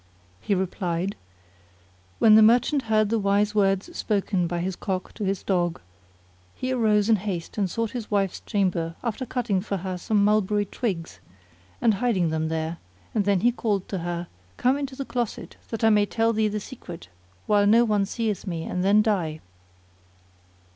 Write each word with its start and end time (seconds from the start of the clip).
He 0.39 0.55
replied, 0.55 1.15
"When 2.17 2.33
the 2.33 2.41
merchant 2.41 2.81
heard 2.89 3.09
the 3.11 3.19
wise 3.19 3.53
words 3.53 3.95
spoken 3.95 4.47
by 4.47 4.57
his 4.57 4.75
Cock 4.75 5.13
to 5.13 5.23
his 5.25 5.43
Dog, 5.43 5.79
he 6.55 6.71
arose 6.71 7.07
in 7.07 7.17
haste 7.17 7.55
and 7.59 7.69
sought 7.69 7.91
his 7.91 8.09
wife's 8.09 8.39
chamber, 8.39 8.95
after 9.03 9.27
cutting 9.27 9.61
for 9.61 9.77
her 9.77 9.99
some 9.99 10.23
mulberry 10.25 10.65
twigs 10.65 11.19
and 11.79 11.93
hiding 12.01 12.31
them 12.31 12.47
there; 12.47 12.79
and 13.13 13.25
then 13.25 13.41
he 13.41 13.51
called 13.51 13.87
to 13.89 13.99
her, 13.99 14.25
"Come 14.57 14.75
into 14.75 14.95
the 14.95 15.05
closet 15.05 15.57
that 15.69 15.83
I 15.83 15.91
may 15.91 16.07
tell 16.07 16.33
thee 16.33 16.47
the 16.47 16.59
secret 16.59 17.09
while 17.45 17.67
no 17.67 17.85
one 17.85 18.07
seeth 18.07 18.47
me 18.47 18.63
and 18.63 18.83
then 18.83 19.03
die." 19.03 19.39